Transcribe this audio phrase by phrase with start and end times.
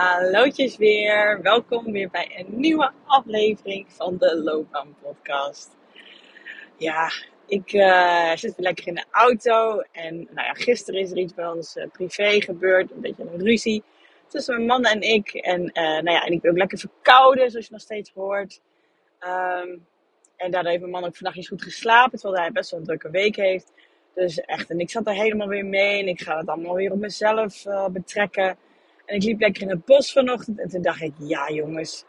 [0.00, 1.42] Hallootjes weer.
[1.42, 5.76] Welkom weer bij een nieuwe aflevering van de Loopbaan Podcast.
[6.76, 7.10] Ja,
[7.46, 9.80] ik uh, zit lekker in de auto.
[9.92, 12.90] En nou ja, gisteren is er iets bij ons uh, privé gebeurd.
[12.90, 13.82] Een beetje een ruzie
[14.26, 15.34] tussen mijn man en ik.
[15.34, 18.60] En, uh, nou ja, en ik ben ook lekker verkouden, zoals je nog steeds hoort.
[19.20, 19.86] Um,
[20.36, 22.18] en daardoor heeft mijn man ook vandaag niet goed geslapen.
[22.18, 23.72] Terwijl hij best wel een drukke week heeft.
[24.14, 26.00] Dus echt, en ik zat er helemaal weer mee.
[26.00, 28.56] En ik ga het allemaal weer op mezelf betrekken.
[29.10, 32.04] En ik liep lekker in het bos vanochtend en toen dacht ik, ja jongens,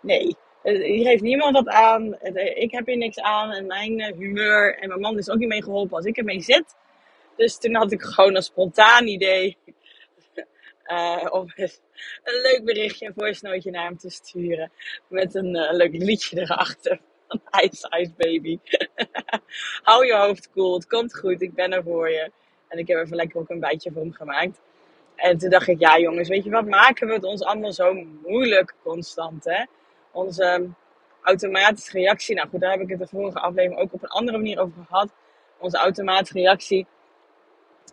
[0.00, 0.36] nee.
[0.62, 2.18] Hier heeft niemand wat aan.
[2.54, 3.52] Ik heb hier niks aan.
[3.52, 6.40] En mijn eh, humeur en mijn man is ook niet mee geholpen als ik ermee
[6.40, 6.76] zit.
[7.36, 9.56] Dus toen had ik gewoon een spontaan idee.
[11.30, 11.46] Om
[12.24, 14.72] een leuk berichtje, een voice naar hem te sturen.
[15.08, 17.00] Met een leuk liedje erachter.
[17.28, 18.58] Van Ice Ice Baby.
[19.82, 22.30] Hou je hoofd koel, cool, het komt goed, ik ben er voor je.
[22.68, 24.60] En ik heb even lekker ook een bijtje voor hem gemaakt.
[25.20, 27.94] En toen dacht ik, ja jongens, weet je wat, maken we het ons allemaal zo
[28.22, 29.64] moeilijk constant, hè?
[30.12, 30.66] Onze ehm,
[31.22, 34.38] automatische reactie, nou goed, daar heb ik het de vorige aflevering ook op een andere
[34.38, 35.10] manier over gehad.
[35.58, 36.86] Onze automatische reactie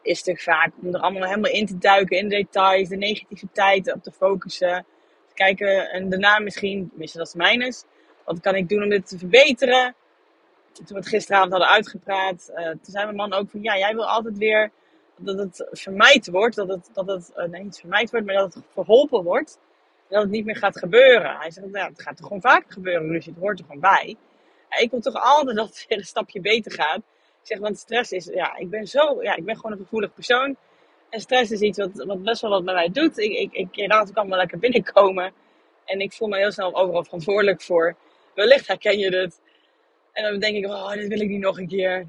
[0.02, 3.94] is natuurlijk vaak om er allemaal helemaal in te duiken, in de details, de negativiteit
[3.94, 4.86] op te focussen.
[5.28, 7.84] Te kijken en daarna misschien, tenminste dat is mijnes,
[8.26, 9.96] wat kan ik doen om dit te verbeteren?
[10.74, 13.94] Toen we het gisteravond hadden uitgepraat, uh, toen zei mijn man ook van, ja, jij
[13.94, 14.72] wil altijd weer
[15.18, 18.64] dat het vermijd wordt, dat het, dat het uh, niet vermijd wordt, maar dat het
[18.74, 19.60] verholpen wordt.
[20.10, 21.36] Dat het niet meer gaat gebeuren.
[21.38, 24.16] Hij zegt, nou, het gaat toch gewoon vaker gebeuren, dus het hoort er gewoon bij.
[24.78, 26.98] ik wil toch altijd dat het weer een stapje beter gaat.
[26.98, 30.14] Ik zeg, want stress is, ja, ik ben zo, ja, ik ben gewoon een gevoelig
[30.14, 30.56] persoon.
[31.10, 33.18] En stress is iets wat, wat best wel wat met mij doet.
[33.18, 35.34] Ik, ik, ik laat het allemaal lekker binnenkomen.
[35.86, 37.96] En ik voel me heel snel overal verantwoordelijk voor.
[38.36, 39.42] Wellicht herken je het.
[40.12, 42.08] En dan denk ik, oh, dit wil ik niet nog een keer.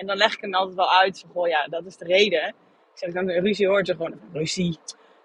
[0.00, 2.48] En dan leg ik hem altijd wel uit van, ja, dat is de reden.
[2.48, 2.54] Ik
[2.94, 4.78] zeg dan, ruzie hoort er gewoon, ruzie,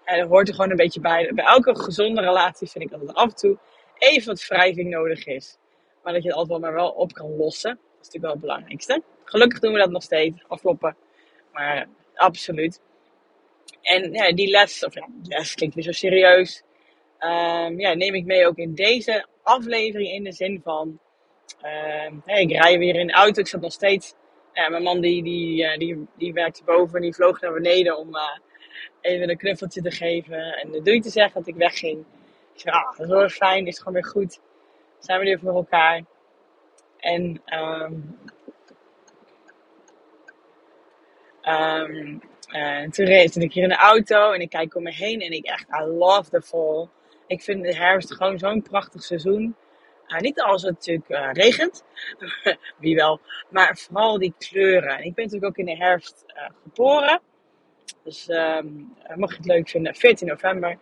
[0.04, 1.30] en dat hoort er gewoon een beetje bij.
[1.34, 3.58] Bij elke gezonde relatie vind ik dat er af en toe
[3.98, 5.56] even wat wrijving nodig is.
[6.02, 7.70] Maar dat je het altijd wel maar wel op kan lossen.
[7.70, 9.02] Dat is natuurlijk wel het belangrijkste.
[9.24, 10.96] Gelukkig doen we dat nog steeds, afkloppen.
[11.52, 12.80] Maar absoluut.
[13.82, 16.62] En ja, die les, of ja, les klinkt weer zo serieus.
[17.20, 20.98] Um, ja, neem ik mee ook in deze aflevering in de zin van...
[22.24, 24.14] Hey, ik rij weer in de auto, ik zat nog steeds
[24.70, 28.14] mijn man die, die, uh, die, die werkte boven en die vloog naar beneden om
[28.14, 28.22] uh,
[29.00, 30.56] even een knuffeltje te geven.
[30.56, 32.04] En de doei te zeggen dat ik wegging.
[32.54, 34.40] Ik zei, ah, dat is wel fijn, is gewoon weer goed.
[34.98, 36.02] Zijn we weer voor elkaar.
[36.96, 38.18] En um,
[41.42, 42.20] um,
[42.54, 45.30] uh, toen reed ik hier in de auto en ik kijk om me heen en
[45.30, 46.88] ik echt, I love the fall.
[47.26, 49.56] Ik vind de herfst gewoon zo'n prachtig seizoen.
[50.08, 51.84] Uh, niet als het natuurlijk uh, regent,
[52.78, 55.04] wie wel, maar vooral die kleuren.
[55.04, 57.20] Ik ben natuurlijk ook in de herfst uh, geboren.
[58.04, 60.78] Dus um, mocht je het leuk vinden, 14 november.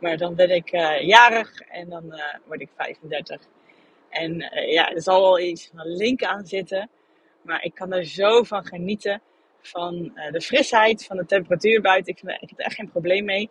[0.00, 3.40] Maar dan ben ik jarig en dan word ik 35.
[4.08, 4.34] En
[4.70, 6.90] ja, er zal wel iets van link aan zitten.
[7.42, 9.22] Maar ik kan er zo van genieten.
[9.60, 12.12] Van de frisheid, van de temperatuur buiten.
[12.12, 13.50] Ik, heb er echt geen probleem mee.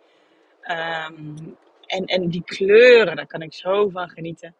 [0.63, 4.55] Um, en, en die kleuren, daar kan ik zo van genieten.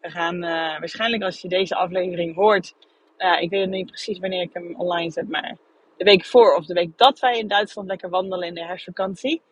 [0.00, 2.74] We gaan uh, waarschijnlijk als je deze aflevering hoort,
[3.18, 5.56] uh, ik weet niet precies wanneer ik hem online zet, maar
[5.96, 9.42] de week voor of de week dat wij in Duitsland lekker wandelen in de herfstvakantie.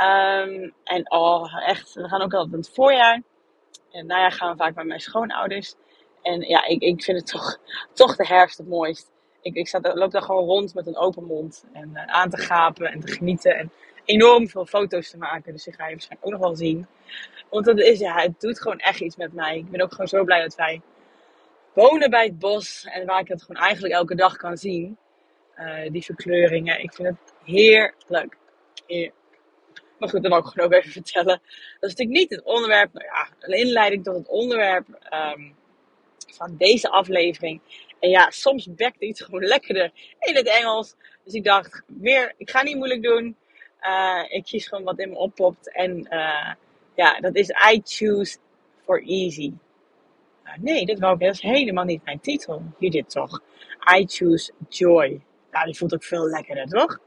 [0.00, 3.22] Um, en oh, echt, we gaan ook altijd in het voorjaar.
[3.90, 5.74] En najaar gaan we vaak bij mijn schoonouders.
[6.22, 7.58] En ja, ik, ik vind het toch,
[7.92, 9.10] toch de herfst het mooist.
[9.40, 12.92] Ik, ik loop daar gewoon rond met een open mond en uh, aan te gapen
[12.92, 13.56] en te genieten.
[13.56, 13.72] En
[14.06, 15.52] enorm veel foto's te maken.
[15.52, 16.86] Dus die ga je waarschijnlijk ook nog wel zien.
[17.50, 19.56] Want dat is, ja, het doet gewoon echt iets met mij.
[19.56, 20.80] Ik ben ook gewoon zo blij dat wij
[21.72, 22.86] wonen bij het bos.
[22.90, 24.96] En waar ik het gewoon eigenlijk elke dag kan zien.
[25.58, 26.82] Uh, die verkleuringen.
[26.82, 28.36] Ik vind het heerlijk.
[29.98, 31.40] Maar goed, wil ik gewoon ook even vertellen.
[31.80, 34.86] Dat is natuurlijk niet het onderwerp, nou ja, een inleiding tot het onderwerp
[35.36, 35.56] um,
[36.32, 37.60] van deze aflevering.
[38.00, 40.94] En ja, soms bekt iets gewoon lekkerder in het Engels.
[41.24, 43.36] Dus ik dacht, weer, ik ga niet moeilijk doen.
[43.86, 45.72] Uh, ik kies gewoon wat in me oppopt.
[45.72, 46.52] En uh,
[46.94, 48.38] ja, dat is I choose
[48.84, 49.52] for easy.
[50.44, 52.62] Uh, nee, dat, wou, dat is helemaal niet mijn titel.
[52.78, 53.40] Je dit toch.
[53.96, 55.20] I choose joy.
[55.50, 56.98] Nou, die voelt ook veel lekkerder, toch?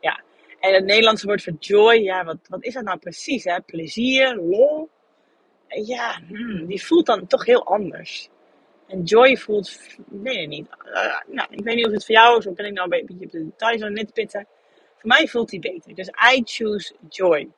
[0.00, 0.20] Ja.
[0.60, 3.44] En het Nederlandse woord voor joy, ja, wat, wat is dat nou precies?
[3.44, 3.60] Hè?
[3.60, 4.88] Plezier, lol.
[5.68, 8.28] Ja, hmm, die voelt dan toch heel anders.
[8.86, 10.66] En joy voelt, nee, niet.
[11.26, 13.24] Nou, ik weet niet of het voor jou is, of ben ik nou een beetje
[13.24, 14.46] op de details aan het pitten.
[15.00, 15.94] Voor mij voelt die beter.
[15.94, 17.48] Dus I choose joy.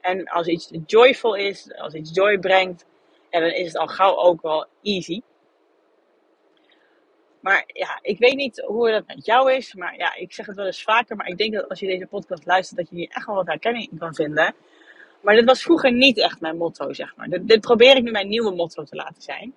[0.00, 2.86] En als iets joyful is, als iets joy brengt,
[3.30, 5.20] dan is het al gauw ook wel easy.
[7.40, 9.74] Maar ja, ik weet niet hoe dat met jou is.
[9.74, 11.16] Maar ja, ik zeg het wel eens vaker.
[11.16, 13.46] Maar ik denk dat als je deze podcast luistert, dat je hier echt wel wat
[13.46, 14.54] herkenning in kan vinden.
[15.20, 17.28] Maar dit was vroeger niet echt mijn motto, zeg maar.
[17.28, 19.54] Dit, dit probeer ik nu mijn nieuwe motto te laten zijn.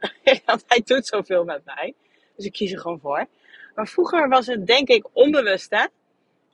[0.46, 1.94] Want hij doet zoveel met mij.
[2.36, 3.26] Dus ik kies er gewoon voor.
[3.74, 5.84] Maar vroeger was het denk ik onbewust, hè.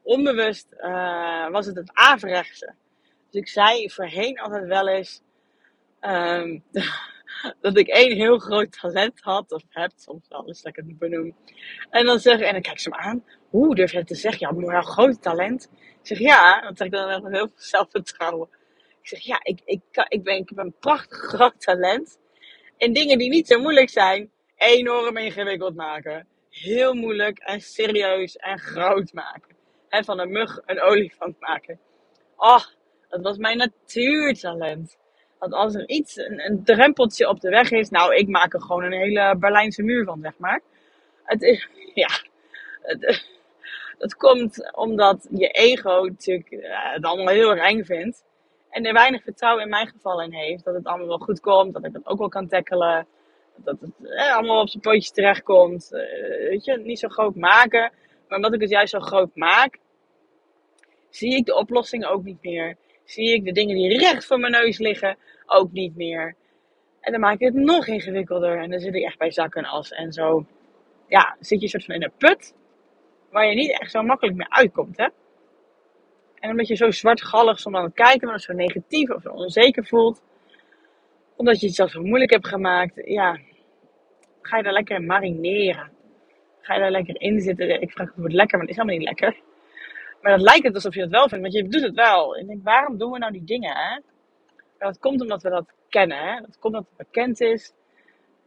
[0.06, 2.74] Onbewust uh, was het het averechtse.
[3.30, 5.22] Dus ik zei voorheen altijd wel eens...
[6.00, 6.64] Um,
[7.60, 11.36] dat ik één heel groot talent had, of heb, soms wel eens lekker niet benoem.
[11.90, 14.40] En dan zeg en dan kijk ze me aan, hoe durf je het te zeggen?
[14.40, 15.70] Ja, maar een groot talent.
[15.72, 18.48] Ik zeg ja, zeg ik dan met heel veel zelfvertrouwen.
[19.02, 22.18] Ik zeg ja, ik, ik, ik, ben, ik heb een prachtig groot talent.
[22.76, 26.26] En dingen die niet zo moeilijk zijn, enorm ingewikkeld maken.
[26.50, 29.55] Heel moeilijk en serieus en groot maken.
[29.88, 31.78] En van een mug een olifant maken.
[32.36, 32.64] Oh,
[33.08, 34.96] dat was mijn natuurtalent.
[35.38, 38.62] Dat als er iets, een, een, drempeltje op de weg is, nou, ik maak er
[38.62, 40.60] gewoon een hele Berlijnse muur van, zeg maar.
[41.22, 42.08] Het is, ja,
[42.82, 43.26] het,
[44.04, 48.24] het komt omdat je ego natuurlijk uh, het allemaal heel erg vindt.
[48.70, 50.64] En er weinig vertrouwen in mijn geval in heeft.
[50.64, 53.06] Dat het allemaal wel goed komt, dat ik het ook wel kan tackelen.
[53.56, 55.88] Dat het eh, allemaal op zijn pootjes terechtkomt.
[55.92, 56.00] Uh,
[56.48, 57.92] weet je, niet zo groot maken.
[58.28, 59.78] Maar omdat ik het juist zo groot maak,
[61.11, 62.76] zie ik de oplossing ook niet meer
[63.06, 66.34] zie ik de dingen die recht voor mijn neus liggen ook niet meer.
[67.00, 68.58] En dan maak ik het nog ingewikkelder.
[68.58, 69.90] En dan zit ik echt bij zakken en as.
[69.90, 70.46] En zo
[71.08, 72.55] ja, zit je soort van in een put
[73.31, 74.96] waar je niet echt zo makkelijk meer uitkomt.
[74.96, 75.08] Hè?
[76.34, 79.87] En omdat je zo zwartgallig soms aan het kijken, maar zo negatief of zo onzeker
[79.87, 80.23] voelt.
[81.37, 82.93] Omdat je het zelf zo moeilijk hebt gemaakt.
[83.05, 83.38] Ja,
[84.43, 85.90] ga je daar lekker in marineren.
[86.66, 87.80] Ga je daar lekker in zitten.
[87.80, 89.40] Ik vraag of het lekker, maar het is helemaal niet lekker.
[90.20, 92.36] Maar dat lijkt het alsof je het wel vindt, want je doet het wel.
[92.36, 93.76] Ik denk, waarom doen we nou die dingen?
[93.76, 94.00] Hè?
[94.78, 96.18] Dat komt omdat we dat kennen.
[96.18, 96.40] Hè?
[96.40, 97.72] Dat komt omdat het bekend is.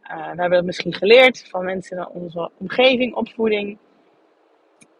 [0.02, 3.78] Uh, we hebben dat misschien geleerd van mensen in onze omgeving, opvoeding.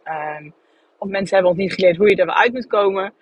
[0.04, 0.54] Um,
[0.98, 3.12] of mensen hebben ons niet geleerd hoe je er wel uit moet komen.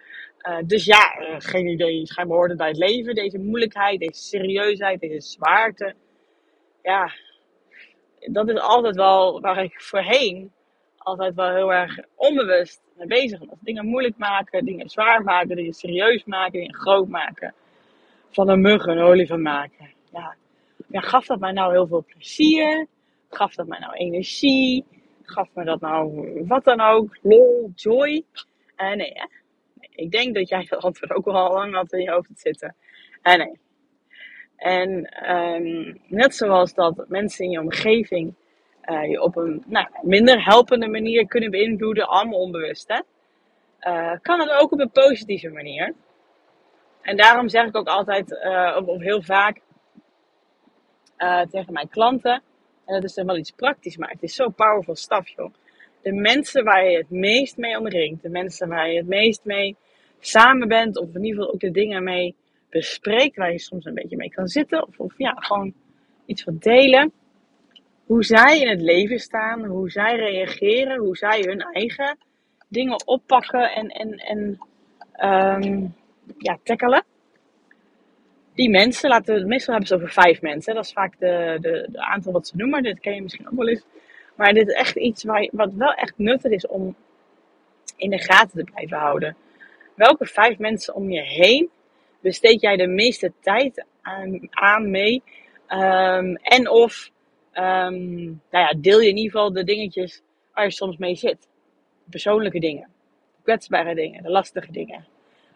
[0.48, 2.06] Uh, dus ja, uh, geen idee.
[2.06, 3.14] Schijnbaar hoort het bij het leven.
[3.14, 5.94] Deze moeilijkheid, deze serieusheid, deze zwaarte.
[6.82, 7.12] Ja,
[8.20, 10.52] dat is altijd wel waar ik voorheen
[10.98, 13.58] altijd wel heel erg onbewust mee bezig was.
[13.60, 17.54] Dingen moeilijk maken, dingen zwaar maken, dingen serieus maken, dingen groot maken.
[18.30, 19.90] Van een mug een olifant maken.
[20.12, 20.36] Ja.
[20.88, 22.86] ja, gaf dat mij nou heel veel plezier?
[23.30, 24.84] Gaf dat mij nou energie?
[25.22, 27.18] Gaf me dat nou wat dan ook?
[27.22, 28.24] Lol, joy?
[28.76, 29.26] Uh, nee, hè?
[29.90, 32.76] Ik denk dat jij dat antwoord ook al lang had in je hoofd zitten.
[33.22, 33.58] Uh, nee.
[34.58, 38.34] En um, net zoals dat mensen in je omgeving
[38.84, 42.88] uh, je op een nou, minder helpende manier kunnen beïnvloeden, allemaal onbewust.
[42.88, 43.00] Hè?
[43.92, 45.94] Uh, kan het ook op een positieve manier.
[47.02, 48.32] En daarom zeg ik ook altijd,
[48.76, 49.60] of, of, heel vaak
[51.50, 52.42] tegen mijn klanten,
[52.84, 55.52] en dat is dan wel iets praktisch, maar het is zo powerful stuff, joh.
[56.02, 59.76] De mensen waar je het meest mee omringt, de mensen waar je het meest mee
[60.20, 62.34] samen bent, of in ieder geval ook de dingen mee
[62.70, 65.74] bespreekt, waar je soms een beetje mee kan zitten, of, of ja, gewoon
[66.26, 67.12] iets wat delen
[68.08, 72.18] hoe zij in het leven staan, hoe zij reageren, hoe zij hun eigen
[72.68, 74.58] dingen oppakken en, en, en
[75.64, 75.94] um,
[76.38, 77.04] ja, tackelen.
[78.54, 80.74] Die mensen, laten meestal hebben ze over vijf mensen.
[80.74, 82.82] Dat is vaak de, de, de aantal wat ze noemen.
[82.82, 83.84] Dit ken je misschien ook wel eens.
[84.36, 86.94] Maar dit is echt iets waar, wat wel echt nuttig is om
[87.96, 89.36] in de gaten te blijven houden.
[89.94, 91.70] Welke vijf mensen om je heen
[92.20, 95.22] besteed jij de meeste tijd aan, aan mee?
[95.68, 97.10] Um, en of
[97.58, 100.22] Um, nou ja, deel je in ieder geval de dingetjes
[100.54, 101.48] waar je soms mee zit.
[102.10, 102.88] Persoonlijke dingen.
[103.42, 104.22] Kwetsbare dingen.
[104.22, 105.06] De lastige dingen.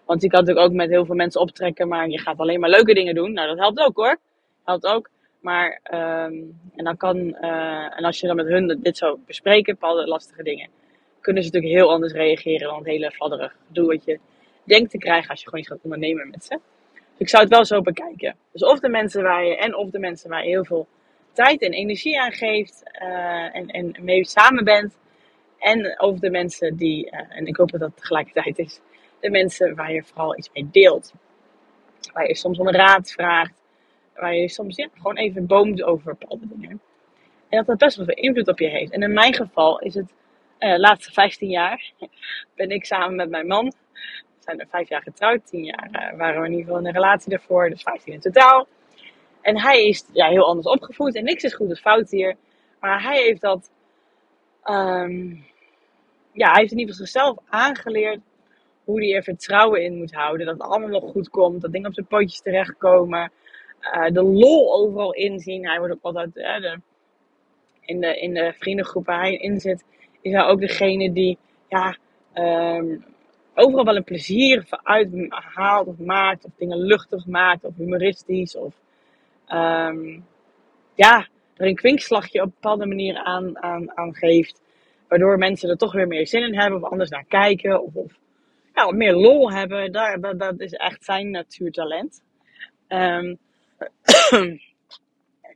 [0.04, 2.70] Want je kan natuurlijk ook met heel veel mensen optrekken, maar je gaat alleen maar
[2.70, 3.32] leuke dingen doen.
[3.32, 4.18] Nou, dat helpt ook hoor.
[4.64, 5.10] Helpt ook.
[5.40, 9.74] Maar, um, en dan kan, uh, en als je dan met hun dit zo bespreken,
[9.74, 10.68] bepaalde lastige dingen,
[11.20, 13.92] kunnen ze natuurlijk heel anders reageren dan het hele fladderig doe
[14.64, 16.58] denkt te krijgen als je gewoon iets gaat ondernemen met ze.
[16.92, 18.36] Dus ik zou het wel zo bekijken.
[18.52, 20.88] Dus of de mensen waar je, en of de mensen waar je heel veel
[21.32, 24.98] tijd en energie aan geeft uh, en, en mee samen bent.
[25.58, 28.80] En over de mensen die, uh, en ik hoop dat dat tegelijkertijd is,
[29.20, 31.12] de mensen waar je vooral iets mee deelt.
[32.12, 33.62] Waar je soms om raad vraagt.
[34.14, 36.80] Waar je soms gewoon even boomt over bepaalde dingen.
[37.48, 38.92] En dat dat best wel veel invloed op je heeft.
[38.92, 40.12] En in mijn geval is het
[40.58, 41.92] uh, laatste 15 jaar
[42.56, 43.72] ben ik samen met mijn man.
[44.44, 45.46] Zijn er vijf jaar getrouwd.
[45.46, 47.70] 10 jaar waren we in ieder geval in een relatie daarvoor.
[47.70, 48.66] Dus 15 in totaal.
[49.40, 52.36] En hij is ja, heel anders opgevoed en niks is goed of fout hier.
[52.80, 53.70] Maar hij heeft dat,
[54.64, 55.44] um,
[56.32, 58.20] ja, hij heeft in ieder geval zichzelf aangeleerd
[58.84, 60.46] hoe hij er vertrouwen in moet houden.
[60.46, 63.32] Dat het allemaal nog goed komt, dat dingen op zijn pootjes terechtkomen.
[63.82, 65.66] Uh, de lol overal inzien.
[65.66, 66.80] Hij wordt ook altijd, de,
[67.80, 69.84] in, de, in de vriendengroep waar hij in zit,
[70.20, 71.96] is hij ook degene die, ja,
[72.34, 73.04] um,
[73.54, 76.44] overal wel een plezier uit haalt of maakt.
[76.44, 78.56] Of dingen luchtig maakt of humoristisch.
[78.56, 78.74] Of
[79.46, 80.20] ehm,
[80.94, 83.62] ja, er een kwinkslagje op een bepaalde manier aan,
[83.94, 84.60] aan, geeft.
[85.08, 87.82] Waardoor mensen er toch weer meer zin in hebben of anders naar kijken.
[87.82, 88.12] Of, of
[88.74, 89.92] ja, meer lol hebben.
[89.92, 92.22] Daar, dat, is echt zijn natuurtalent.
[94.32, 94.60] Um,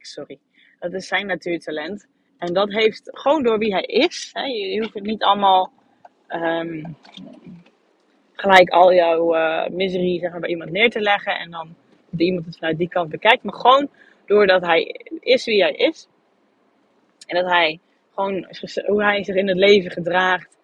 [0.01, 0.39] sorry.
[0.81, 2.07] Dat is zijn natuurtalent.
[2.39, 4.31] En dat heeft gewoon door wie hij is.
[4.33, 5.73] Hè, je, hoeft het niet allemaal
[6.29, 6.97] um,
[8.37, 11.39] gelijk al jouw uh, miserie zeg maar, bij iemand neer te leggen.
[11.39, 11.75] En dan
[12.17, 13.43] iemand het vanuit die kant bekijkt.
[13.43, 13.89] Maar gewoon
[14.27, 16.09] doordat hij is wie hij is.
[17.27, 17.79] En dat hij
[18.15, 18.47] gewoon
[18.87, 20.57] hoe hij zich in het leven gedraagt.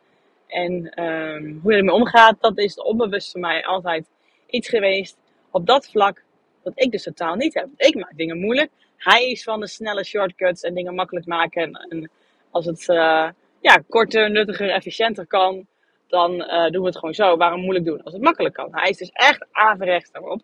[0.46, 2.40] En um, hoe hij ermee omgaat.
[2.40, 4.10] Dat is onbewust voor mij altijd
[4.46, 5.16] iets geweest.
[5.50, 6.22] Op dat vlak.
[6.62, 7.68] Dat ik dus totaal niet heb.
[7.76, 8.70] Ik maak dingen moeilijk.
[8.96, 11.72] Hij is van de snelle shortcuts en dingen makkelijk maken.
[11.72, 12.10] En,
[12.50, 13.28] als het uh,
[13.60, 15.66] ja, korter, nuttiger, efficiënter kan,
[16.12, 17.36] dan uh, doen we het gewoon zo.
[17.36, 18.68] Waarom moeilijk doen als het makkelijk kan?
[18.70, 20.40] Hij is dus echt averechts daarop.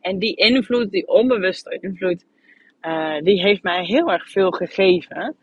[0.00, 2.24] En die invloed, die onbewuste invloed,
[2.82, 5.36] uh, die heeft mij heel erg veel gegeven.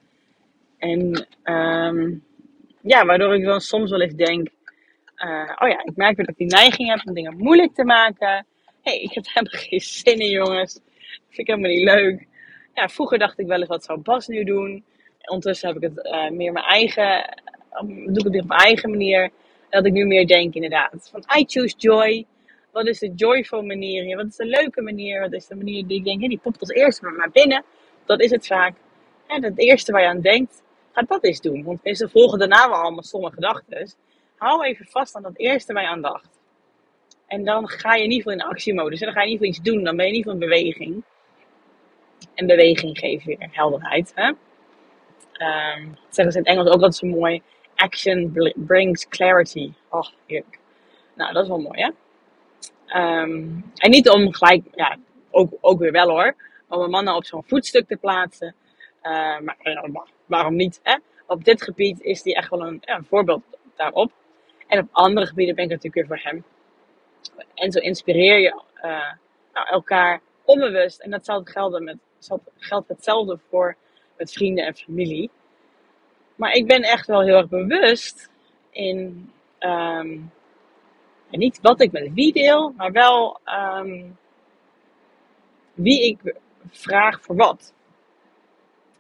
[0.78, 2.24] En um,
[2.82, 4.50] ja, waardoor ik dan soms wel eens denk,
[5.18, 7.86] uh, oh ja, ik merk weer dat ik die neiging heb om dingen moeilijk te
[7.86, 8.46] maken.
[8.82, 10.74] Hé, hey, ik heb helemaal geen zin in jongens.
[10.74, 10.84] Dat
[11.28, 12.28] vind ik helemaal niet leuk.
[12.74, 14.84] Ja, vroeger dacht ik wel eens, wat zou Bas nu doen?
[15.26, 17.40] Ondertussen heb ik het meer mijn eigen,
[18.06, 19.30] doe ik het op mijn eigen manier.
[19.70, 22.26] Dat ik nu meer denk inderdaad, van I choose joy.
[22.72, 24.16] Wat is de joyful manier?
[24.16, 25.20] Wat is de leuke manier?
[25.20, 27.64] Wat is de manier die ik denk, hey, die popt als eerste maar binnen.
[28.06, 28.76] Dat is het vaak.
[29.28, 31.64] En het eerste waar je aan denkt, ga dat eens doen.
[31.64, 33.92] Want mensen volgen daarna wel allemaal stomme gedachten.
[34.38, 36.40] Hou even vast aan dat eerste waar je aan dacht.
[37.28, 39.00] En dan ga je in ieder geval in actiemodus.
[39.00, 39.84] En dan ga je in ieder geval iets doen.
[39.84, 41.04] Dan ben je in ieder geval in beweging.
[42.34, 44.12] En beweging geeft weer helderheid.
[44.16, 44.28] Hè?
[44.28, 47.42] Um, zeggen ze in het Engels ook altijd zo mooi.
[47.80, 49.74] Action brings clarity.
[49.90, 50.60] Oh, heerlijk.
[51.16, 51.90] Nou, dat is wel mooi, hè?
[53.02, 54.98] Um, en niet om gelijk, ja,
[55.32, 56.36] ook, ook weer wel hoor,
[56.68, 58.56] om een mannen op zo'n voetstuk te plaatsen.
[59.04, 59.58] Uh, maar
[60.26, 60.80] waarom niet?
[60.84, 60.98] Hè?
[61.28, 63.42] Op dit gebied is die echt wel een, ja, voorbeeld
[63.76, 64.12] daarop.
[64.68, 66.44] En op andere gebieden ben ik natuurlijk weer voor hem.
[67.54, 69.12] En zo inspireer je uh,
[69.54, 71.00] nou, elkaar onbewust.
[71.00, 71.98] En dat zal gelden met,
[72.58, 73.76] geldt hetzelfde voor
[74.18, 75.30] met vrienden en familie.
[76.40, 78.30] Maar ik ben echt wel heel erg bewust
[78.72, 79.32] in
[81.30, 84.18] en niet wat ik met wie deel, maar wel um,
[85.74, 86.36] wie ik
[86.70, 87.74] vraag voor wat.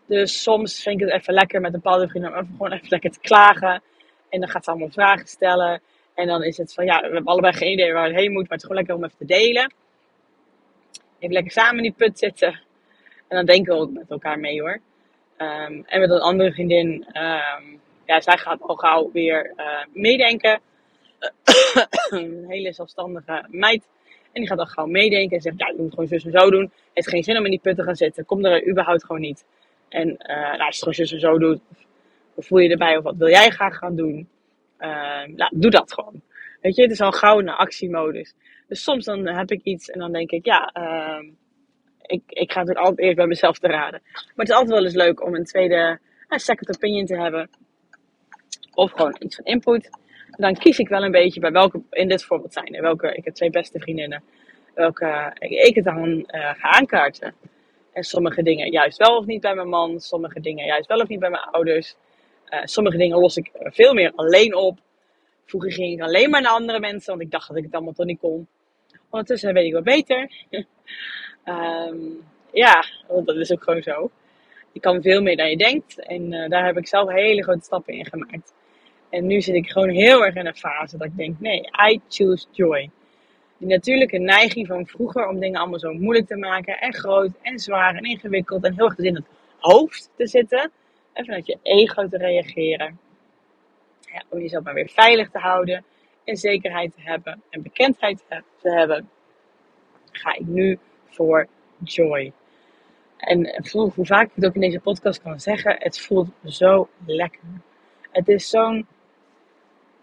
[0.05, 3.11] Dus soms vind ik het even lekker met een bepaalde vrienden om gewoon even lekker
[3.11, 3.81] te klagen.
[4.29, 5.81] En dan gaat ze allemaal vragen stellen.
[6.13, 8.49] En dan is het van ja, we hebben allebei geen idee waar het heen moet,
[8.49, 9.73] maar het is gewoon lekker om even te delen.
[11.19, 12.61] Even lekker samen in die put zitten.
[13.27, 14.79] En dan denken we ook met elkaar mee hoor.
[15.41, 20.59] Um, en met een andere vriendin, um, ja, zij gaat al gauw weer uh, meedenken.
[22.09, 23.87] een hele zelfstandige meid.
[24.31, 26.49] En die gaat dan gauw meedenken en zegt, ja, je moet gewoon zus en zo
[26.49, 26.61] doen.
[26.61, 28.25] Het heeft geen zin om in die put te gaan zitten.
[28.25, 29.45] Kom er überhaupt gewoon niet.
[29.89, 31.61] En uh, nou, als je het gewoon zus en zo doet,
[32.33, 32.97] hoe voel je erbij?
[32.97, 34.29] Of wat wil jij graag gaan doen?
[34.79, 36.21] Uh, doe dat gewoon.
[36.61, 38.33] Weet je, het is al gauw naar actiemodus.
[38.67, 40.73] Dus soms dan heb ik iets en dan denk ik, ja,
[42.11, 44.01] ik, ik ga het altijd eerst bij mezelf te raden.
[44.13, 47.49] Maar het is altijd wel eens leuk om een tweede, een second opinion te hebben.
[48.73, 49.89] Of gewoon iets van input
[50.39, 53.25] dan kies ik wel een beetje bij welke, in dit voorbeeld zijn er, welke, ik
[53.25, 54.23] heb twee beste vriendinnen,
[54.73, 57.33] welke ik het dan uh, ga aankaarten.
[57.93, 61.07] En sommige dingen juist wel of niet bij mijn man, sommige dingen juist wel of
[61.07, 61.95] niet bij mijn ouders.
[62.63, 64.79] Sommige dingen los ik veel meer alleen op.
[65.45, 67.93] Vroeger ging ik alleen maar naar andere mensen, want ik dacht dat ik het allemaal
[67.93, 68.47] toch niet kon.
[69.09, 70.31] Ondertussen weet ik wat beter.
[71.49, 74.11] um, ja, dat is ook gewoon zo.
[74.71, 75.99] Je kan veel meer dan je denkt.
[75.99, 78.53] En uh, daar heb ik zelf hele grote stappen in gemaakt.
[79.09, 82.01] En nu zit ik gewoon heel erg in een fase dat ik denk, nee, I
[82.09, 82.89] choose joy.
[83.57, 87.59] Die natuurlijke neiging van vroeger om dingen allemaal zo moeilijk te maken en groot en
[87.59, 89.25] zwaar en ingewikkeld en heel erg in het
[89.59, 90.71] hoofd te zitten.
[91.13, 92.99] En vanuit je ego te reageren.
[93.99, 95.85] Ja, om jezelf maar weer veilig te houden
[96.23, 98.23] en zekerheid te hebben en bekendheid
[98.61, 99.09] te hebben.
[100.11, 100.79] Ga ik nu
[101.09, 101.47] voor
[101.83, 102.31] joy.
[103.17, 107.39] En hoe vaak ik het ook in deze podcast kan zeggen, het voelt zo lekker.
[108.11, 108.87] Het is zo'n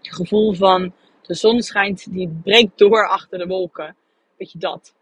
[0.03, 3.97] gevoel van de zon schijnt, die breekt door achter de wolken.
[4.37, 4.95] Weet je dat?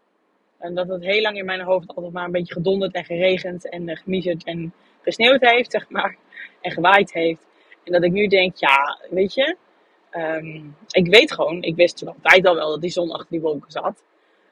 [0.57, 3.69] En dat het heel lang in mijn hoofd altijd maar een beetje gedonderd en geregend
[3.69, 6.17] en uh, en gesneeuwd heeft, zeg maar.
[6.61, 7.45] En gewaaid heeft.
[7.83, 9.55] En dat ik nu denk, ja, weet je,
[10.11, 13.41] um, ik weet gewoon, ik wist toen altijd al wel dat die zon achter die
[13.41, 14.03] wolken zat.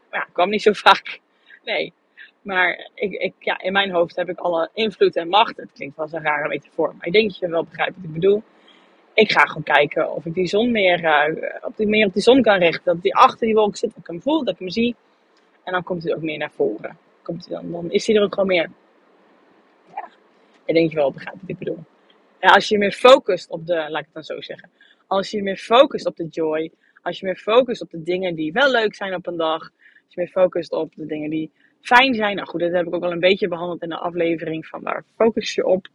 [0.10, 1.20] Maar ja, kwam niet zo vaak.
[1.63, 1.93] Nee.
[2.41, 5.58] Maar ik, ik, ja, in mijn hoofd heb ik alle invloed en macht.
[5.58, 8.13] Het klinkt wel een rare metafoor, maar ik denk dat je wel begrijpt wat ik
[8.13, 8.43] bedoel.
[9.13, 12.22] ik ga gewoon kijken of ik die zon meer, uh, op die, meer op die
[12.22, 12.93] zon kan richten.
[12.93, 14.96] Dat die achter die wolk zit, dat ik hem voel, dat ik hem zie.
[15.63, 16.98] En dan komt hij ook meer naar voren.
[17.22, 18.70] Komt hij dan, dan is hij er ook gewoon meer.
[19.96, 20.10] Ja,
[20.65, 21.84] ik denk je wel begrijpt wat ik bedoel.
[22.39, 24.70] Ja, als je meer focust op de, laat ik het dan zo zeggen.
[25.08, 26.72] Als je meer focust op de joy.
[27.01, 29.72] Als je meer focust op de dingen die wel leuk zijn op een dag.
[30.13, 31.51] Je meer focust op de dingen die
[31.82, 32.36] fijn zijn.
[32.36, 35.03] Nou goed, dat heb ik ook wel een beetje behandeld in de aflevering van waar
[35.15, 35.88] focus je op.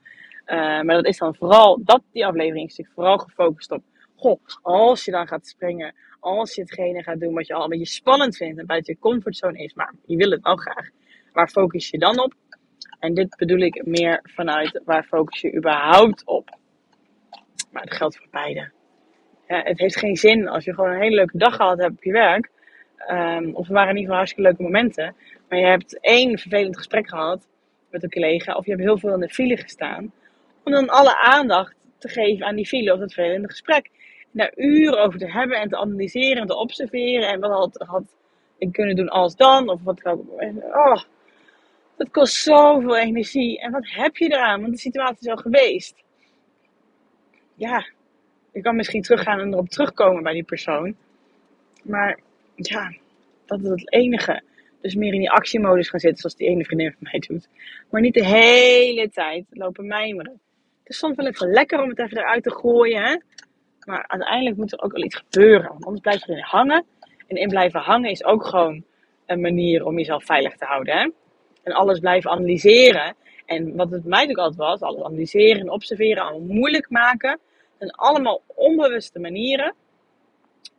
[0.46, 3.82] Uh, maar dat is dan vooral, dat die aflevering is zich vooral gefocust op.
[4.16, 7.68] Goh, als je dan gaat springen, als je hetgene gaat doen wat je al een
[7.68, 10.88] beetje spannend vindt en buiten je comfortzone is, maar je wil het wel graag.
[11.32, 12.34] Waar focus je dan op?
[12.98, 16.58] En dit bedoel ik meer vanuit waar focus je überhaupt op.
[17.70, 18.70] Maar dat geldt voor beide.
[19.48, 22.02] Ja, het heeft geen zin als je gewoon een hele leuke dag gehad hebt op
[22.02, 22.50] je werk.
[23.10, 25.14] Um, of er waren in ieder geval hartstikke leuke momenten.
[25.48, 27.46] Maar je hebt één vervelend gesprek gehad
[27.90, 28.54] met een collega.
[28.54, 30.12] Of je hebt heel veel in de file gestaan.
[30.64, 33.90] Om dan alle aandacht te geven aan die file of dat vervelende gesprek.
[34.30, 37.28] Daar uren over te hebben en te analyseren en te observeren.
[37.28, 38.04] En wat had, had
[38.58, 39.68] ik kunnen doen als dan?
[39.68, 40.28] Of wat kan
[40.72, 41.02] Oh,
[41.96, 43.60] dat kost zoveel energie.
[43.60, 44.60] En wat heb je eraan?
[44.60, 45.94] Want de situatie is al geweest.
[47.54, 47.86] Ja,
[48.52, 50.96] je kan misschien teruggaan en erop terugkomen bij die persoon.
[51.82, 52.18] Maar
[52.66, 52.92] ja,
[53.46, 54.42] dat is het enige.
[54.80, 57.48] Dus meer in die actiemodus gaan zitten, zoals die ene vriendin van mij doet.
[57.90, 60.32] Maar niet de hele tijd lopen mijmeren.
[60.78, 63.02] Het is soms wel even lekker om het even eruit te gooien.
[63.02, 63.16] Hè?
[63.84, 65.68] Maar uiteindelijk moet er ook wel iets gebeuren.
[65.68, 66.84] Want anders blijf je erin hangen.
[67.26, 68.84] En in blijven hangen is ook gewoon
[69.26, 70.96] een manier om jezelf veilig te houden.
[70.98, 71.10] Hè?
[71.62, 73.14] En alles blijven analyseren.
[73.46, 77.38] En wat het mij natuurlijk altijd was, alles analyseren en observeren, allemaal moeilijk maken.
[77.78, 79.74] En allemaal onbewuste manieren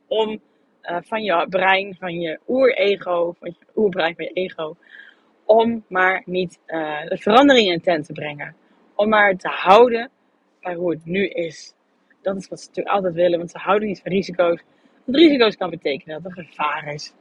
[0.08, 0.42] om
[0.84, 4.76] uh, van je brein, van je oerego, van je oerbrein, van je ego,
[5.46, 8.56] om maar niet uh, de verandering in tent te brengen.
[8.96, 10.10] Om maar te houden
[10.62, 11.74] bij hoe het nu is.
[12.22, 14.62] Dat is wat ze natuurlijk altijd willen, want ze houden niet van risico's.
[15.04, 17.14] Want risico's kan betekenen dat er gevaar is.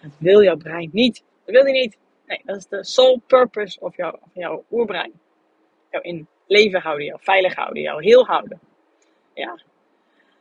[0.00, 1.24] Dat wil jouw brein niet.
[1.44, 1.96] Dat wil hij niet.
[2.26, 5.12] Nee, dat is de sole purpose of jouw, of jouw oerbrein.
[5.90, 8.60] Jou in leven houden, jou veilig houden, jou heel houden.
[9.34, 9.60] Ja.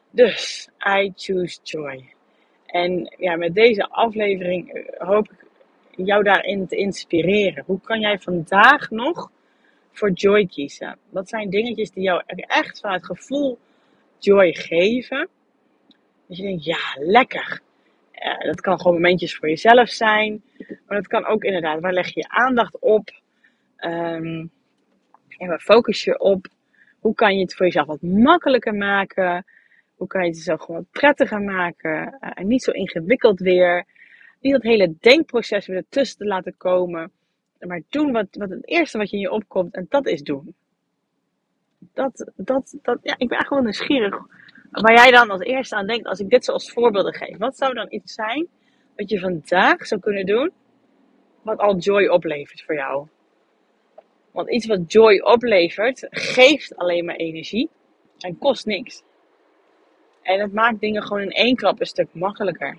[0.10, 2.14] Dus, I choose joy.
[2.75, 7.63] En ja, met deze aflevering eh, hoop ik jou daarin te inspireren.
[7.65, 9.31] Hoe kan jij vandaag nog
[9.91, 10.97] voor joy kiezen?
[11.09, 13.59] Wat zijn dingetjes die jou echt vanuit gevoel
[14.19, 15.27] joy geven?
[16.27, 17.59] Dat je denkt, ja, lekker.
[18.13, 20.43] Uh, dat kan gewoon momentjes voor jezelf zijn.
[20.57, 23.09] Maar dat kan ook inderdaad, waar leg je je aandacht op?
[23.79, 24.51] Um,
[25.38, 26.47] en waar focus je op?
[26.99, 29.45] Hoe kan je het voor jezelf wat makkelijker maken?
[29.95, 32.17] Hoe kan je het jezelf gewoon prettiger maken?
[32.21, 33.86] Uh, en niet zo ingewikkeld weer.
[34.39, 37.12] Niet dat hele denkproces weer ertussen te laten komen.
[37.60, 39.73] Maar doen wat, wat het eerste wat je in je opkomt.
[39.73, 40.55] En dat is doen.
[41.93, 44.17] Dat, dat, dat, ja, ik ben echt wel nieuwsgierig.
[44.71, 47.38] Waar jij dan als eerste aan denkt als ik dit zo als voorbeelden geef.
[47.38, 48.47] Wat zou dan iets zijn
[48.95, 50.51] wat je vandaag zou kunnen doen.
[51.41, 53.08] Wat al joy oplevert voor jou?
[54.31, 57.69] Want iets wat joy oplevert, geeft alleen maar energie
[58.19, 59.03] en kost niks.
[60.25, 62.77] En het maakt dingen gewoon in één klap een stuk makkelijker.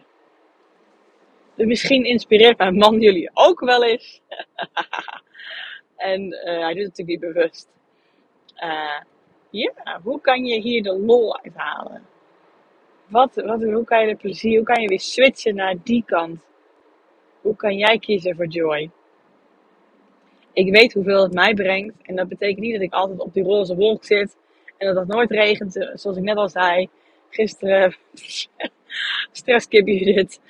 [1.54, 4.20] Dus misschien inspireert mijn man jullie ook wel eens.
[5.96, 7.68] en uh, hij doet het natuurlijk niet bewust.
[8.62, 9.00] Uh,
[9.50, 12.06] ja, hoe kan je hier de lol uithalen?
[13.06, 16.40] Wat, wat, hoe kan je de plezier, hoe kan je weer switchen naar die kant?
[17.40, 18.90] Hoe kan jij kiezen voor joy?
[20.52, 21.94] Ik weet hoeveel het mij brengt.
[22.02, 24.37] En dat betekent niet dat ik altijd op die roze wolk zit.
[24.76, 26.88] En dat het nooit regent, zoals ik net al zei.
[27.37, 27.94] Gisteren,
[29.38, 30.40] stresskip Judith,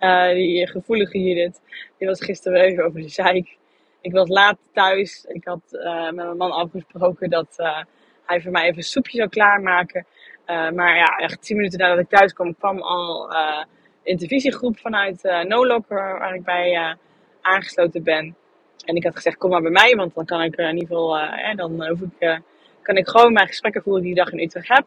[0.00, 1.60] uh, die gevoelige Judith,
[1.98, 3.56] die was gisteren even over de zeik.
[4.00, 5.24] Ik was laat thuis.
[5.28, 7.82] Ik had uh, met mijn man afgesproken dat uh,
[8.26, 10.06] hij voor mij even een soepje zou klaarmaken.
[10.46, 13.66] Maar ja, echt tien minuten nadat ik thuis kwam, kwam al de
[14.02, 16.96] intervisiegroep vanuit uh, No Locker, waar ik bij
[17.40, 18.36] aangesloten ben.
[18.84, 21.18] En ik had gezegd, kom maar bij mij, want dan kan ik in ieder geval,
[21.18, 22.40] eh, dan hoef ik,
[22.82, 24.86] kan ik gewoon mijn gesprekken voeren die dag in Utrecht heb.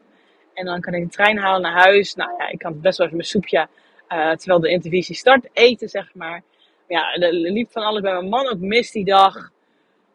[0.60, 2.16] En dan kan ik de trein halen naar huis.
[2.16, 3.68] Nou ja, ik kan best wel even mijn soepje,
[4.08, 6.42] terwijl de intervisie start, eten, zeg maar.
[6.88, 9.52] Ja, er liep van alles bij mijn man ook mis die dag.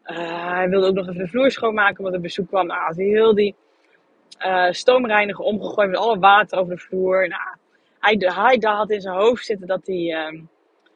[0.03, 2.67] hij wilde ook nog even de vloer schoonmaken, omdat er bezoek kwam.
[2.67, 3.55] Nou, had hij heel die
[4.45, 7.27] uh, stoomreiniger omgegooid met alle water over de vloer.
[7.27, 7.41] Nou,
[7.99, 10.41] hij, hij had in zijn hoofd zitten dat hij uh,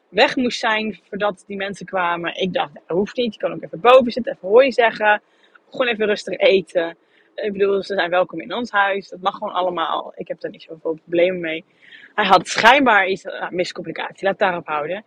[0.10, 2.36] weg moest zijn voordat die mensen kwamen.
[2.36, 3.34] Ik dacht, dat hoeft niet.
[3.34, 5.22] Je kan ook even boven zitten, even hooi zeggen.
[5.70, 6.98] Gewoon even rustig eten.
[7.42, 9.10] Ik bedoel, ze zijn welkom in ons huis.
[9.10, 10.14] Dat mag gewoon allemaal.
[10.16, 11.66] Ik heb daar niet zoveel problemen mee.
[12.16, 14.28] Hij had schijnbaar iets, uh, miscommunicatie.
[14.28, 15.06] Laat daarop houden.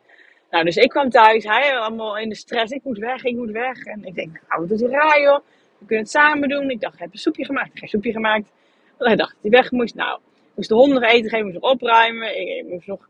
[0.51, 1.45] Nou, dus ik kwam thuis.
[1.45, 2.73] Hij allemaal in de stress.
[2.73, 3.85] Ik moet weg, ik moet weg.
[3.85, 5.41] En ik denk, nou, wat is raar joh
[5.83, 6.71] we kunnen het samen doen.
[6.71, 7.69] Ik dacht, ik heb een soepje gemaakt.
[7.69, 8.51] Ik heb een soepje gemaakt.
[8.97, 9.95] Dat hij dacht dat hij weg moest.
[9.95, 12.41] Nou, ik moest de honden eten geven, moest opruimen.
[12.41, 13.09] Ik, moest nog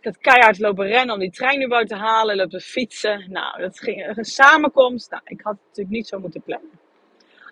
[0.00, 3.30] ik keihard lopen rennen om die trein nu te halen, lopen fietsen.
[3.30, 5.10] Nou, dat ging een samenkomst.
[5.10, 6.70] Nou, ik had het natuurlijk niet zo moeten plannen.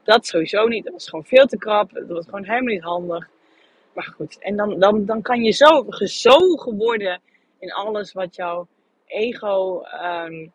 [0.04, 0.84] Dat sowieso niet.
[0.84, 1.90] Dat was gewoon veel te krap.
[1.92, 3.28] Dat was gewoon helemaal niet handig.
[3.92, 7.20] Maar goed, en dan, dan, dan kan je zo gezogen worden
[7.58, 8.66] in alles wat jouw
[9.06, 10.52] ego um,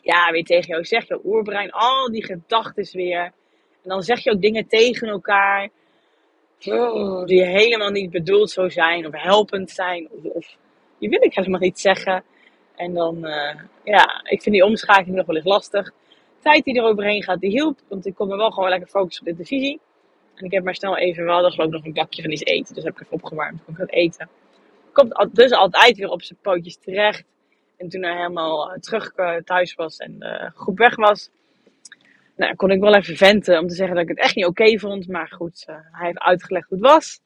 [0.00, 1.08] ja, weer tegen jou zegt.
[1.08, 3.22] Jouw oerbrein, al die gedachten weer.
[3.82, 5.68] En dan zeg je ook dingen tegen elkaar.
[6.64, 9.06] Oh, die helemaal niet bedoeld zo zijn.
[9.06, 10.08] Of helpend zijn.
[10.10, 10.56] Of, of
[10.98, 12.24] wil ik helemaal niet zeggen.
[12.74, 13.54] En dan, uh,
[13.84, 15.92] ja, ik vind die omschakeling nog wel eens lastig.
[16.48, 17.78] Tijd die er overheen gaat, die hielp.
[17.88, 19.80] Want ik kon me wel gewoon lekker focussen op de televisie.
[20.34, 22.42] En ik heb maar snel even wel, dat geloof ik nog een bakje van iets
[22.42, 22.74] eten.
[22.74, 23.64] Dus heb ik even opgewarmd.
[23.64, 24.28] Kon ik het eten.
[24.92, 27.24] Komt dus altijd weer op zijn pootjes terecht.
[27.76, 31.30] En toen hij helemaal eh, terug eh, thuis was en uh, goed weg was,
[32.36, 34.78] nou, kon ik wel even venten om te zeggen dat ik het echt niet oké
[34.78, 35.08] vond.
[35.08, 37.20] Maar goed, hij heeft uitgelegd hoe het was.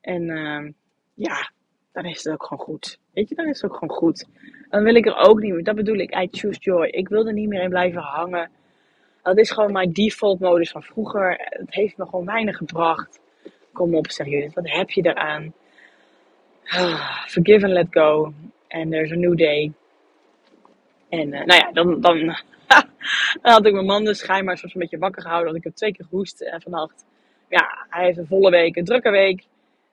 [0.00, 0.70] En uh,
[1.14, 1.51] ja,
[1.92, 2.98] dan is het ook gewoon goed.
[3.12, 4.28] Weet je, dan is het ook gewoon goed.
[4.70, 5.64] Dan wil ik er ook niet meer.
[5.64, 6.86] Dat bedoel ik, I choose joy.
[6.86, 8.50] Ik wil er niet meer in blijven hangen.
[9.22, 11.36] Dat is gewoon mijn default modus van vroeger.
[11.38, 13.20] Het heeft me gewoon weinig gebracht.
[13.72, 14.54] Kom op, serieus.
[14.54, 15.52] Wat heb je eraan?
[17.26, 18.32] Forgive and let go.
[18.68, 19.72] And there's a new day.
[21.08, 22.18] En uh, nou ja, dan, dan,
[23.42, 25.52] dan, had ik mijn man dus schijnbaar soms een beetje wakker gehouden.
[25.52, 27.04] Want ik heb twee keer gehoest uh, vannacht.
[27.48, 29.44] Ja, hij heeft een volle week, een drukke week.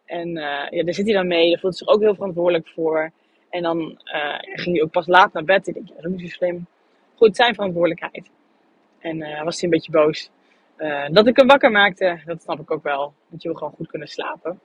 [0.09, 1.49] En uh, ja, daar zit hij dan mee.
[1.49, 3.11] Daar voelt hij zich ook heel verantwoordelijk voor.
[3.49, 5.67] En dan uh, ging hij ook pas laat naar bed.
[5.67, 6.65] Ik denk, ja, dat is niet zo slim.
[7.15, 8.29] Goed, zijn verantwoordelijkheid.
[8.99, 10.29] En uh, was hij een beetje boos.
[11.11, 13.13] dat ik hem wakker maakte, dat snap ik ook wel.
[13.27, 14.59] Dat je wil gewoon goed kunnen slapen.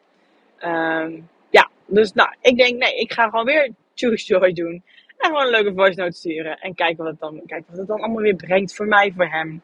[0.58, 4.82] Ehm, ja, dus nou, ik denk, nee, ik ga gewoon weer Choose Joy doen.
[5.18, 6.58] En gewoon een leuke voice note sturen.
[6.58, 9.28] En kijken wat het dan, kijken wat het dan allemaal weer brengt voor mij, voor
[9.28, 9.62] hem.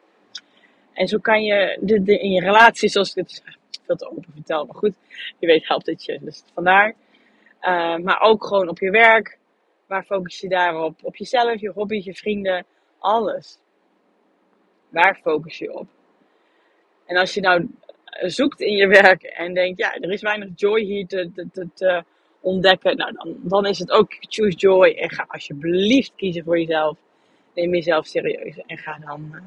[0.93, 3.43] En zo kan je de, in je relatie, zoals ik het
[3.97, 4.65] veel te open vertel.
[4.65, 4.93] Maar goed,
[5.39, 6.19] je weet, helpt het je.
[6.21, 6.95] Dus vandaar.
[7.61, 9.37] Uh, maar ook gewoon op je werk.
[9.87, 10.99] Waar focus je daarop?
[11.03, 12.65] Op jezelf, je hobby's, je vrienden,
[12.99, 13.59] alles.
[14.89, 15.87] Waar focus je op?
[17.05, 17.69] En als je nou
[18.21, 22.03] zoekt in je werk en denkt, ja, er is weinig joy hier te,
[22.39, 22.97] ontdekken.
[22.97, 24.89] Nou, dan, dan is het ook choose joy.
[24.89, 26.97] En ga alsjeblieft kiezen voor jezelf.
[27.55, 28.61] Neem jezelf serieus.
[28.65, 29.41] En ga dan uh,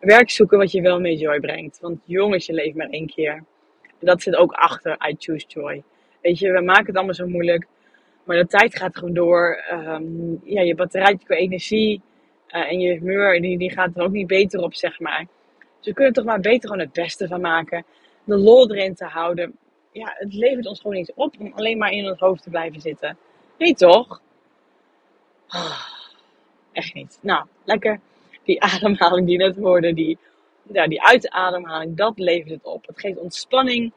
[0.00, 1.80] werk zoeken wat je wel mee joy brengt.
[1.80, 3.44] Want jongens, je leeft maar één keer.
[4.04, 5.82] Dat zit ook achter I choose joy.
[6.20, 7.66] Weet je, we maken het allemaal zo moeilijk.
[8.24, 9.64] Maar de tijd gaat gewoon door.
[9.72, 12.02] Um, ja, je batterij qua energie
[12.48, 15.26] uh, en je humeur, die, die gaat er ook niet beter op, zeg maar.
[15.78, 17.84] Dus we kunnen toch maar beter gewoon het beste van maken.
[18.24, 19.56] De lol erin te houden.
[19.92, 22.80] Ja, het levert ons gewoon niet op om alleen maar in ons hoofd te blijven
[22.80, 23.16] zitten.
[23.58, 24.20] Nee, toch?
[25.48, 25.80] Oh,
[26.72, 27.18] echt niet.
[27.22, 28.00] Nou, lekker.
[28.44, 30.18] Die ademhaling die net hoorde, die,
[30.72, 32.86] ja, die uitademhaling, dat levert het op.
[32.86, 33.92] Het geeft ontspanning.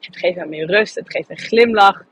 [0.00, 0.94] Het geeft wat meer rust.
[0.94, 2.04] Het geeft een glimlach.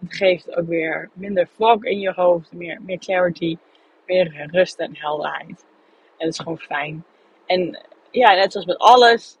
[0.00, 2.52] Het geeft ook weer minder fog in je hoofd.
[2.52, 3.56] Meer, meer clarity.
[4.06, 5.64] Meer rust en helderheid.
[6.16, 7.04] En dat is gewoon fijn.
[7.46, 9.38] En ja, net zoals met alles.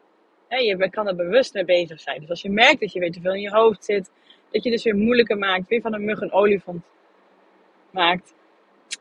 [0.48, 2.20] Hè, je kan er bewust mee bezig zijn.
[2.20, 4.10] Dus als je merkt dat je weer te veel in je hoofd zit.
[4.50, 5.68] Dat je dus weer moeilijker maakt.
[5.68, 6.84] Weer van een mug een olifant
[7.90, 8.34] maakt.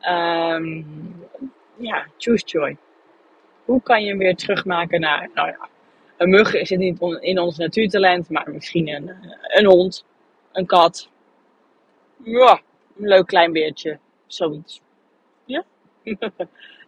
[0.08, 0.86] Um,
[1.78, 2.78] ja, choose joy.
[3.66, 5.70] Hoe kan je hem weer terugmaken naar, nou ja,
[6.18, 10.06] een mug zit niet in ons natuurtalent, maar misschien een, een hond,
[10.52, 11.10] een kat.
[12.24, 12.62] Ja,
[12.98, 14.82] een leuk klein beertje, zoiets.
[15.46, 15.66] Ja?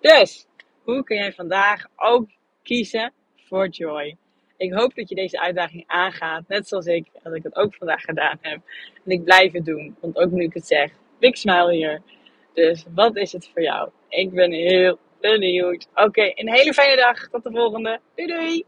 [0.02, 0.48] dus,
[0.84, 2.30] hoe kun jij vandaag ook
[2.64, 4.18] kiezen voor joy?
[4.58, 8.02] Ik hoop dat je deze uitdaging aangaat, net zoals ik, dat ik het ook vandaag
[8.02, 8.60] gedaan heb.
[9.06, 12.02] En ik blijf het doen, want ook nu ik het zeg, big smile hier.
[12.54, 13.90] Dus wat is het voor jou?
[14.10, 15.88] Ik ben heel benieuwd.
[15.96, 17.28] Oké, een hele fijne dag.
[17.30, 18.00] Tot de volgende.
[18.16, 18.66] Doei doei!